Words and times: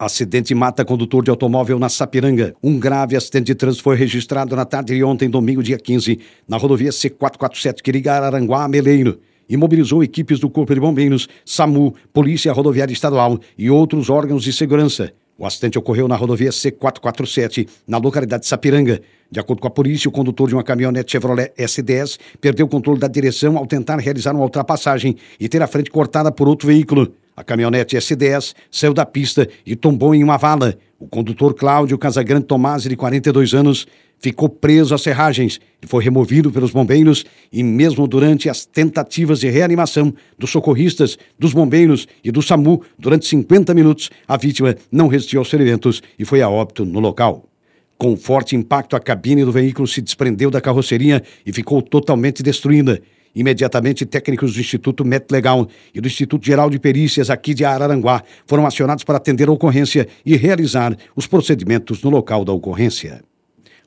Acidente 0.00 0.54
mata 0.54 0.82
condutor 0.82 1.22
de 1.22 1.28
automóvel 1.28 1.78
na 1.78 1.90
Sapiranga. 1.90 2.54
Um 2.62 2.78
grave 2.78 3.16
acidente 3.16 3.48
de 3.48 3.54
trânsito 3.54 3.82
foi 3.82 3.96
registrado 3.96 4.56
na 4.56 4.64
tarde 4.64 4.96
de 4.96 5.04
ontem, 5.04 5.28
domingo, 5.28 5.62
dia 5.62 5.76
15, 5.76 6.18
na 6.48 6.56
rodovia 6.56 6.88
C447, 6.88 7.82
que 7.82 7.92
liga 7.92 8.14
Aranguá 8.14 8.64
a 8.64 8.68
Meleiro. 8.68 9.20
Imobilizou 9.46 10.02
equipes 10.02 10.40
do 10.40 10.48
Corpo 10.48 10.72
de 10.72 10.80
Bombeiros, 10.80 11.28
SAMU, 11.44 11.94
Polícia 12.14 12.50
Rodoviária 12.50 12.94
Estadual 12.94 13.38
e 13.58 13.68
outros 13.68 14.08
órgãos 14.08 14.42
de 14.42 14.54
segurança. 14.54 15.12
O 15.36 15.44
acidente 15.44 15.78
ocorreu 15.78 16.08
na 16.08 16.16
rodovia 16.16 16.48
C447, 16.48 17.68
na 17.86 17.98
localidade 17.98 18.44
de 18.44 18.48
Sapiranga. 18.48 19.02
De 19.30 19.38
acordo 19.38 19.60
com 19.60 19.68
a 19.68 19.70
polícia, 19.70 20.08
o 20.08 20.12
condutor 20.12 20.48
de 20.48 20.54
uma 20.54 20.64
caminhonete 20.64 21.12
Chevrolet 21.12 21.52
S10 21.58 22.18
perdeu 22.40 22.64
o 22.64 22.68
controle 22.70 22.98
da 22.98 23.06
direção 23.06 23.58
ao 23.58 23.66
tentar 23.66 23.98
realizar 23.98 24.34
uma 24.34 24.44
ultrapassagem 24.44 25.16
e 25.38 25.46
ter 25.46 25.60
a 25.60 25.66
frente 25.66 25.90
cortada 25.90 26.32
por 26.32 26.48
outro 26.48 26.68
veículo. 26.68 27.12
A 27.40 27.42
caminhonete 27.42 27.96
S10 27.96 28.52
saiu 28.70 28.92
da 28.92 29.06
pista 29.06 29.48
e 29.64 29.74
tombou 29.74 30.14
em 30.14 30.22
uma 30.22 30.36
vala. 30.36 30.76
O 30.98 31.08
condutor 31.08 31.54
Cláudio 31.54 31.96
Casagrande 31.96 32.44
Tomás, 32.44 32.82
de 32.82 32.94
42 32.94 33.54
anos, 33.54 33.86
ficou 34.18 34.46
preso 34.46 34.94
às 34.94 35.00
serragens 35.00 35.58
e 35.82 35.86
foi 35.86 36.04
removido 36.04 36.52
pelos 36.52 36.70
bombeiros 36.70 37.24
e 37.50 37.62
mesmo 37.62 38.06
durante 38.06 38.50
as 38.50 38.66
tentativas 38.66 39.40
de 39.40 39.48
reanimação 39.48 40.12
dos 40.38 40.50
socorristas, 40.50 41.16
dos 41.38 41.54
bombeiros 41.54 42.06
e 42.22 42.30
do 42.30 42.42
SAMU 42.42 42.82
durante 42.98 43.26
50 43.26 43.72
minutos, 43.72 44.10
a 44.28 44.36
vítima 44.36 44.76
não 44.92 45.08
resistiu 45.08 45.40
aos 45.40 45.48
ferimentos 45.48 46.02
e 46.18 46.26
foi 46.26 46.42
a 46.42 46.50
óbito 46.50 46.84
no 46.84 47.00
local. 47.00 47.48
Com 47.96 48.18
forte 48.18 48.54
impacto, 48.54 48.96
a 48.96 49.00
cabine 49.00 49.46
do 49.46 49.52
veículo 49.52 49.88
se 49.88 50.02
desprendeu 50.02 50.50
da 50.50 50.60
carroceria 50.60 51.22
e 51.46 51.54
ficou 51.54 51.80
totalmente 51.80 52.42
destruída. 52.42 53.00
Imediatamente, 53.34 54.04
técnicos 54.04 54.54
do 54.54 54.60
Instituto 54.60 55.04
Met 55.04 55.26
Legal 55.30 55.68
e 55.94 56.00
do 56.00 56.08
Instituto 56.08 56.44
Geral 56.44 56.68
de 56.68 56.78
Perícias 56.78 57.30
aqui 57.30 57.54
de 57.54 57.64
Araranguá 57.64 58.22
foram 58.44 58.66
acionados 58.66 59.04
para 59.04 59.18
atender 59.18 59.48
a 59.48 59.52
ocorrência 59.52 60.08
e 60.26 60.36
realizar 60.36 60.96
os 61.14 61.26
procedimentos 61.26 62.02
no 62.02 62.10
local 62.10 62.44
da 62.44 62.52
ocorrência. 62.52 63.22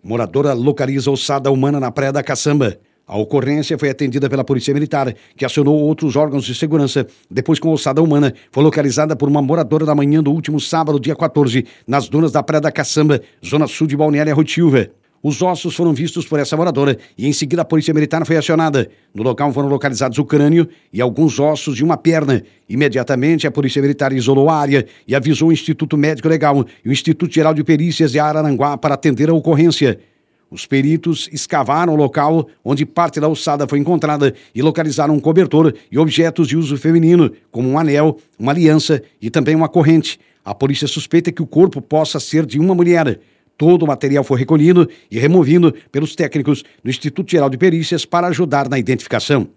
Moradora 0.02 0.54
localiza 0.54 1.12
ossada 1.12 1.52
humana 1.52 1.80
na 1.80 1.92
Praia 1.92 2.12
da 2.12 2.24
Caçamba. 2.24 2.78
A 3.06 3.18
ocorrência 3.18 3.78
foi 3.78 3.90
atendida 3.90 4.30
pela 4.30 4.46
Polícia 4.46 4.74
Militar, 4.74 5.14
que 5.36 5.44
acionou 5.44 5.78
outros 5.78 6.16
órgãos 6.16 6.46
de 6.46 6.56
segurança, 6.56 7.06
depois 7.30 7.60
a 7.62 7.68
ossada 7.68 8.02
humana 8.02 8.34
foi 8.50 8.64
localizada 8.64 9.14
por 9.14 9.28
uma 9.28 9.42
moradora 9.42 9.86
da 9.86 9.94
manhã 9.94 10.24
do 10.24 10.32
último 10.32 10.58
sábado, 10.58 11.00
dia 11.00 11.16
14, 11.16 11.66
nas 11.86 12.08
dunas 12.08 12.32
da 12.32 12.42
Praia 12.42 12.62
da 12.62 12.72
Caçamba, 12.72 13.22
zona 13.46 13.68
sul 13.68 13.88
de 13.88 13.98
Balneária 13.98 14.34
Rotilva. 14.34 14.90
Os 15.24 15.42
ossos 15.42 15.74
foram 15.74 15.94
vistos 15.94 16.26
por 16.26 16.38
essa 16.38 16.58
moradora 16.58 16.98
e 17.18 17.26
em 17.26 17.32
seguida 17.32 17.62
a 17.62 17.66
polícia 17.66 17.94
militar 17.94 18.26
foi 18.26 18.36
acionada. 18.36 18.90
No 19.16 19.24
local 19.24 19.54
foram 19.54 19.70
localizados 19.70 20.18
o 20.18 20.26
crânio 20.26 20.68
e 20.92 21.00
alguns 21.00 21.40
ossos 21.40 21.78
de 21.78 21.84
uma 21.84 21.96
perna. 21.96 22.44
Imediatamente 22.68 23.48
a 23.48 23.52
polícia 23.52 23.82
militar 23.82 24.12
isolou 24.12 24.50
a 24.50 24.58
área 24.58 24.86
e 25.08 25.16
avisou 25.16 25.48
o 25.48 25.54
Instituto 25.54 25.96
Médico 25.96 26.28
Legal 26.28 26.66
e 26.84 26.90
o 26.90 26.92
Instituto 26.92 27.34
Geral 27.34 27.54
de 27.54 27.64
Perícias 27.64 28.12
de 28.12 28.20
Araranguá 28.20 28.78
para 28.78 28.96
atender 28.96 29.30
a 29.30 29.34
ocorrência. 29.34 29.98
Os 30.52 30.66
peritos 30.66 31.30
escavaram 31.32 31.94
o 31.94 31.96
local 31.96 32.46
onde 32.62 32.86
parte 32.86 33.22
da 33.22 33.30
ossada 33.30 33.66
foi 33.66 33.80
encontrada 33.80 34.36
e 34.54 34.62
localizaram 34.62 35.16
um 35.16 35.22
cobertor 35.22 35.74
e 35.90 35.98
objetos 35.98 36.50
de 36.50 36.58
uso 36.58 36.76
feminino, 36.76 37.32
como 37.50 37.70
um 37.70 37.80
anel, 37.80 38.20
uma 38.38 38.52
aliança 38.52 39.02
e 39.22 39.30
também 39.30 39.56
uma 39.56 39.70
corrente. 39.70 40.20
A 40.44 40.54
polícia 40.54 40.86
suspeita 40.86 41.32
que 41.32 41.42
o 41.42 41.48
corpo 41.48 41.82
possa 41.82 42.20
ser 42.20 42.46
de 42.46 42.60
uma 42.60 42.76
mulher. 42.76 43.22
Todo 43.64 43.84
o 43.84 43.88
material 43.88 44.26
foi 44.26 44.38
recolhido 44.38 44.90
e 45.10 45.18
removido 45.18 45.74
pelos 45.90 46.18
técnicos 46.18 46.66
do 46.84 46.90
Instituto 46.90 47.32
Geral 47.32 47.50
de 47.50 47.58
Perícias 47.58 48.04
para 48.04 48.28
ajudar 48.28 48.68
na 48.68 48.78
identificação. 48.78 49.48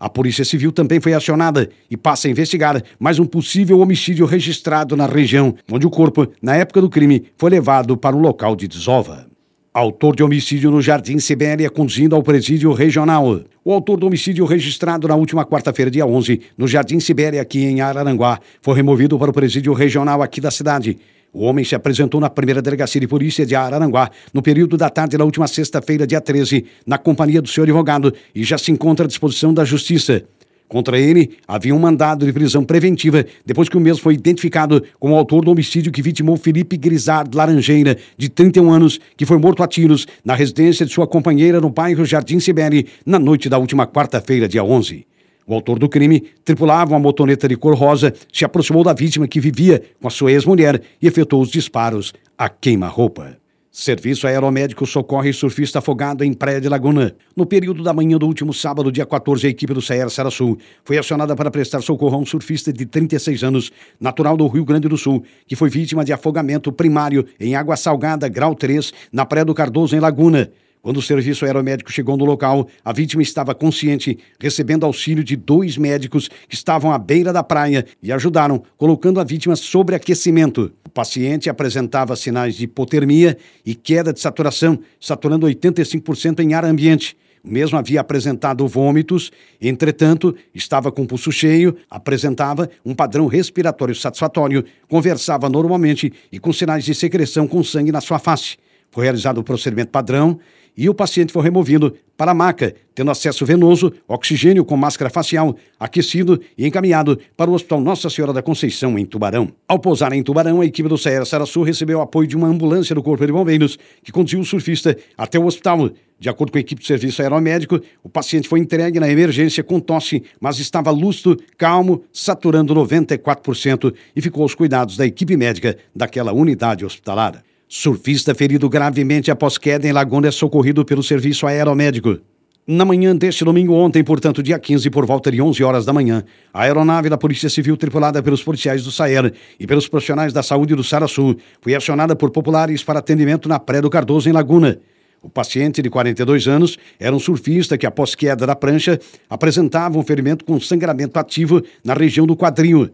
A 0.00 0.08
Polícia 0.08 0.44
Civil 0.44 0.72
também 0.72 0.98
foi 0.98 1.14
acionada 1.14 1.70
e 1.88 1.96
passa 1.96 2.26
a 2.26 2.30
investigar 2.32 2.82
mais 2.98 3.20
um 3.20 3.24
possível 3.24 3.78
homicídio 3.78 4.26
registrado 4.26 4.96
na 4.96 5.06
região, 5.06 5.54
onde 5.70 5.86
o 5.86 5.90
corpo, 5.90 6.26
na 6.42 6.56
época 6.56 6.80
do 6.80 6.90
crime, 6.90 7.22
foi 7.36 7.50
levado 7.50 7.96
para 7.96 8.16
um 8.16 8.20
local 8.20 8.56
de 8.56 8.66
desova. 8.66 9.28
Autor 9.72 10.16
de 10.16 10.24
homicídio 10.24 10.68
no 10.68 10.82
Jardim 10.82 11.20
Sibéria, 11.20 11.70
conduzindo 11.70 12.16
ao 12.16 12.22
presídio 12.24 12.72
regional. 12.72 13.42
O 13.64 13.72
autor 13.72 13.96
do 13.96 14.08
homicídio 14.08 14.44
registrado 14.44 15.06
na 15.06 15.14
última 15.14 15.46
quarta-feira, 15.46 15.88
dia 15.88 16.04
11, 16.04 16.40
no 16.58 16.66
Jardim 16.66 16.98
Sibéria, 16.98 17.40
aqui 17.40 17.62
em 17.62 17.80
Araranguá, 17.80 18.40
foi 18.60 18.74
removido 18.74 19.16
para 19.20 19.30
o 19.30 19.32
presídio 19.32 19.72
regional 19.72 20.20
aqui 20.20 20.40
da 20.40 20.50
cidade. 20.50 20.98
O 21.34 21.44
homem 21.44 21.64
se 21.64 21.74
apresentou 21.74 22.20
na 22.20 22.28
primeira 22.28 22.60
delegacia 22.60 23.00
de 23.00 23.08
polícia 23.08 23.46
de 23.46 23.54
Araranguá 23.54 24.10
no 24.34 24.42
período 24.42 24.76
da 24.76 24.90
tarde 24.90 25.16
da 25.16 25.24
última 25.24 25.48
sexta-feira, 25.48 26.06
dia 26.06 26.20
13, 26.20 26.66
na 26.86 26.98
companhia 26.98 27.40
do 27.40 27.48
seu 27.48 27.62
advogado 27.62 28.12
e 28.34 28.44
já 28.44 28.58
se 28.58 28.70
encontra 28.70 29.06
à 29.06 29.08
disposição 29.08 29.54
da 29.54 29.64
Justiça. 29.64 30.22
Contra 30.68 30.98
ele, 30.98 31.38
havia 31.48 31.74
um 31.74 31.78
mandado 31.78 32.26
de 32.26 32.32
prisão 32.34 32.64
preventiva 32.64 33.24
depois 33.46 33.68
que 33.68 33.78
o 33.78 33.80
mesmo 33.80 34.02
foi 34.02 34.12
identificado 34.12 34.82
como 35.00 35.14
autor 35.14 35.42
do 35.42 35.50
homicídio 35.50 35.90
que 35.90 36.02
vitimou 36.02 36.36
Felipe 36.36 36.76
Grisard 36.76 37.34
Laranjeira, 37.34 37.96
de 38.16 38.28
31 38.28 38.70
anos, 38.70 39.00
que 39.16 39.24
foi 39.24 39.38
morto 39.38 39.62
a 39.62 39.66
tiros 39.66 40.06
na 40.22 40.34
residência 40.34 40.84
de 40.84 40.92
sua 40.92 41.06
companheira 41.06 41.62
no 41.62 41.70
bairro 41.70 42.04
Jardim 42.04 42.40
Sibeli, 42.40 42.88
na 43.06 43.18
noite 43.18 43.48
da 43.48 43.56
última 43.56 43.86
quarta-feira, 43.86 44.46
dia 44.46 44.62
11. 44.62 45.06
O 45.46 45.54
autor 45.54 45.78
do 45.78 45.88
crime 45.88 46.22
tripulava 46.44 46.92
uma 46.92 47.00
motoneta 47.00 47.48
de 47.48 47.56
cor 47.56 47.74
rosa, 47.74 48.12
se 48.32 48.44
aproximou 48.44 48.84
da 48.84 48.92
vítima 48.92 49.26
que 49.26 49.40
vivia 49.40 49.82
com 50.00 50.08
a 50.08 50.10
sua 50.10 50.32
ex-mulher 50.32 50.80
e 51.00 51.06
efetuou 51.06 51.42
os 51.42 51.50
disparos 51.50 52.12
a 52.38 52.48
queima-roupa. 52.48 53.42
Serviço 53.74 54.26
aeromédico 54.26 54.84
socorre 54.84 55.32
surfista 55.32 55.78
afogado 55.78 56.22
em 56.22 56.34
Praia 56.34 56.60
de 56.60 56.68
Laguna. 56.68 57.16
No 57.34 57.46
período 57.46 57.82
da 57.82 57.94
manhã 57.94 58.18
do 58.18 58.26
último 58.26 58.52
sábado, 58.52 58.92
dia 58.92 59.06
14, 59.06 59.46
a 59.46 59.50
equipe 59.50 59.72
do 59.72 59.80
Saer 59.80 60.10
Sarasul 60.10 60.58
foi 60.84 60.98
acionada 60.98 61.34
para 61.34 61.50
prestar 61.50 61.80
socorro 61.80 62.16
a 62.16 62.18
um 62.18 62.26
surfista 62.26 62.70
de 62.70 62.84
36 62.84 63.42
anos, 63.42 63.72
natural 63.98 64.36
do 64.36 64.46
Rio 64.46 64.66
Grande 64.66 64.88
do 64.88 64.98
Sul, 64.98 65.24
que 65.46 65.56
foi 65.56 65.70
vítima 65.70 66.04
de 66.04 66.12
afogamento 66.12 66.70
primário 66.70 67.24
em 67.40 67.54
água 67.54 67.74
salgada, 67.74 68.28
grau 68.28 68.54
3, 68.54 68.92
na 69.10 69.24
Praia 69.24 69.46
do 69.46 69.54
Cardoso, 69.54 69.96
em 69.96 70.00
Laguna. 70.00 70.52
Quando 70.82 70.96
o 70.96 71.02
serviço 71.02 71.44
aeromédico 71.44 71.92
chegou 71.92 72.16
no 72.16 72.24
local, 72.24 72.66
a 72.84 72.92
vítima 72.92 73.22
estava 73.22 73.54
consciente, 73.54 74.18
recebendo 74.40 74.84
auxílio 74.84 75.22
de 75.22 75.36
dois 75.36 75.78
médicos 75.78 76.28
que 76.48 76.56
estavam 76.56 76.90
à 76.90 76.98
beira 76.98 77.32
da 77.32 77.44
praia 77.44 77.86
e 78.02 78.10
ajudaram, 78.10 78.60
colocando 78.76 79.20
a 79.20 79.24
vítima 79.24 79.54
sobre 79.54 79.94
aquecimento. 79.94 80.72
O 80.84 80.90
paciente 80.90 81.48
apresentava 81.48 82.16
sinais 82.16 82.56
de 82.56 82.64
hipotermia 82.64 83.38
e 83.64 83.76
queda 83.76 84.12
de 84.12 84.18
saturação, 84.18 84.76
saturando 85.00 85.46
85% 85.46 86.40
em 86.40 86.52
ar 86.52 86.64
ambiente. 86.64 87.16
O 87.44 87.48
mesmo 87.48 87.78
havia 87.78 88.00
apresentado 88.00 88.66
vômitos, 88.66 89.30
entretanto, 89.60 90.34
estava 90.52 90.90
com 90.90 91.06
pulso 91.06 91.30
cheio, 91.30 91.76
apresentava 91.88 92.68
um 92.84 92.92
padrão 92.92 93.28
respiratório 93.28 93.94
satisfatório, 93.94 94.64
conversava 94.88 95.48
normalmente 95.48 96.12
e 96.32 96.40
com 96.40 96.52
sinais 96.52 96.84
de 96.84 96.92
secreção 96.92 97.46
com 97.46 97.62
sangue 97.62 97.92
na 97.92 98.00
sua 98.00 98.18
face. 98.18 98.56
Foi 98.90 99.04
realizado 99.04 99.38
o 99.38 99.44
procedimento 99.44 99.90
padrão 99.90 100.38
e 100.76 100.88
o 100.88 100.94
paciente 100.94 101.32
foi 101.32 101.42
removido 101.42 101.94
para 102.16 102.32
a 102.32 102.34
maca, 102.34 102.74
tendo 102.94 103.10
acesso 103.10 103.44
venoso, 103.44 103.92
oxigênio 104.06 104.64
com 104.64 104.76
máscara 104.76 105.10
facial, 105.10 105.56
aquecido 105.78 106.40
e 106.56 106.66
encaminhado 106.66 107.18
para 107.36 107.50
o 107.50 107.54
Hospital 107.54 107.80
Nossa 107.80 108.08
Senhora 108.08 108.32
da 108.32 108.42
Conceição, 108.42 108.98
em 108.98 109.04
Tubarão. 109.04 109.48
Ao 109.66 109.78
pousar 109.78 110.12
em 110.12 110.22
Tubarão, 110.22 110.60
a 110.60 110.66
equipe 110.66 110.88
do 110.88 110.96
Saera 110.96 111.24
Saraçu 111.24 111.62
recebeu 111.62 111.98
o 111.98 112.02
apoio 112.02 112.28
de 112.28 112.36
uma 112.36 112.46
ambulância 112.46 112.94
do 112.94 113.02
Corpo 113.02 113.26
de 113.26 113.32
Bombeiros, 113.32 113.78
que 114.02 114.12
conduziu 114.12 114.40
o 114.40 114.44
surfista 114.44 114.96
até 115.16 115.38
o 115.38 115.46
hospital. 115.46 115.90
De 116.18 116.28
acordo 116.28 116.52
com 116.52 116.58
a 116.58 116.60
equipe 116.60 116.80
de 116.80 116.86
serviço 116.86 117.20
aeromédico, 117.20 117.80
o 118.02 118.08
paciente 118.08 118.48
foi 118.48 118.60
entregue 118.60 119.00
na 119.00 119.10
emergência 119.10 119.64
com 119.64 119.80
tosse, 119.80 120.22
mas 120.40 120.60
estava 120.60 120.90
lúcido, 120.90 121.36
calmo, 121.58 122.04
saturando 122.12 122.72
94% 122.74 123.92
e 124.14 124.22
ficou 124.22 124.44
aos 124.44 124.54
cuidados 124.54 124.96
da 124.96 125.04
equipe 125.04 125.36
médica 125.36 125.76
daquela 125.94 126.32
unidade 126.32 126.84
hospitalar. 126.84 127.42
Surfista 127.74 128.34
ferido 128.34 128.68
gravemente 128.68 129.30
após 129.30 129.56
queda 129.56 129.88
em 129.88 129.92
Laguna 129.92 130.28
é 130.28 130.30
socorrido 130.30 130.84
pelo 130.84 131.02
serviço 131.02 131.46
aeromédico. 131.46 132.18
Na 132.66 132.84
manhã 132.84 133.16
deste 133.16 133.46
domingo, 133.46 133.72
ontem, 133.72 134.04
portanto, 134.04 134.42
dia 134.42 134.58
15, 134.58 134.90
por 134.90 135.06
volta 135.06 135.32
de 135.32 135.40
11 135.40 135.64
horas 135.64 135.86
da 135.86 135.92
manhã, 135.92 136.22
a 136.52 136.64
aeronave 136.64 137.08
da 137.08 137.16
Polícia 137.16 137.48
Civil, 137.48 137.74
tripulada 137.78 138.22
pelos 138.22 138.42
policiais 138.42 138.84
do 138.84 138.90
SAER 138.90 139.32
e 139.58 139.66
pelos 139.66 139.88
profissionais 139.88 140.34
da 140.34 140.42
saúde 140.42 140.74
do 140.74 140.84
Saraçu, 140.84 141.34
foi 141.62 141.74
acionada 141.74 142.14
por 142.14 142.30
populares 142.30 142.84
para 142.84 142.98
atendimento 142.98 143.48
na 143.48 143.58
Praia 143.58 143.80
do 143.80 143.88
Cardoso, 143.88 144.28
em 144.28 144.32
Laguna. 144.32 144.78
O 145.22 145.30
paciente, 145.30 145.80
de 145.80 145.88
42 145.88 146.46
anos, 146.48 146.76
era 147.00 147.16
um 147.16 147.18
surfista 147.18 147.78
que, 147.78 147.86
após 147.86 148.14
queda 148.14 148.46
da 148.46 148.54
prancha, 148.54 149.00
apresentava 149.30 149.98
um 149.98 150.02
ferimento 150.02 150.44
com 150.44 150.60
sangramento 150.60 151.18
ativo 151.18 151.62
na 151.82 151.94
região 151.94 152.26
do 152.26 152.36
quadril. 152.36 152.90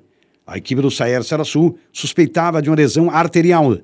A 0.47 0.57
equipe 0.57 0.81
do 0.81 0.89
SAER 0.89 1.25
Saraçu 1.25 1.75
suspeitava 1.93 2.63
de 2.63 2.71
uma 2.71 2.77
lesão 2.77 3.11
arterial. 3.11 3.77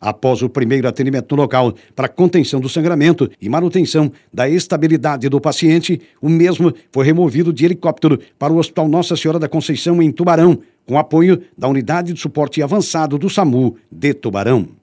Após 0.00 0.42
o 0.42 0.48
primeiro 0.48 0.86
atendimento 0.86 1.34
no 1.34 1.42
local 1.42 1.74
para 1.94 2.08
contenção 2.08 2.60
do 2.60 2.68
sangramento 2.68 3.30
e 3.40 3.48
manutenção 3.48 4.12
da 4.32 4.48
estabilidade 4.48 5.28
do 5.28 5.40
paciente, 5.40 6.00
o 6.20 6.28
mesmo 6.28 6.72
foi 6.92 7.06
removido 7.06 7.52
de 7.52 7.64
helicóptero 7.64 8.20
para 8.38 8.52
o 8.52 8.58
Hospital 8.58 8.88
Nossa 8.88 9.16
Senhora 9.16 9.38
da 9.38 9.48
Conceição, 9.48 10.02
em 10.02 10.12
Tubarão, 10.12 10.58
com 10.86 10.98
apoio 10.98 11.42
da 11.56 11.68
Unidade 11.68 12.12
de 12.12 12.20
Suporte 12.20 12.62
Avançado 12.62 13.18
do 13.18 13.30
SAMU 13.30 13.76
de 13.90 14.14
Tubarão. 14.14 14.75